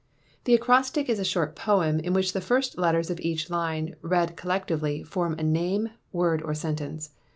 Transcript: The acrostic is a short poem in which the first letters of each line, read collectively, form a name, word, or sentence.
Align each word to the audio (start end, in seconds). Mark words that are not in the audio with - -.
The 0.45 0.55
acrostic 0.55 1.09
is 1.09 1.19
a 1.19 1.23
short 1.23 1.55
poem 1.55 1.99
in 1.99 2.13
which 2.13 2.33
the 2.33 2.41
first 2.41 2.75
letters 2.75 3.11
of 3.11 3.19
each 3.19 3.51
line, 3.51 3.95
read 4.01 4.35
collectively, 4.35 5.03
form 5.03 5.35
a 5.37 5.43
name, 5.43 5.89
word, 6.11 6.41
or 6.41 6.55
sentence. 6.55 7.11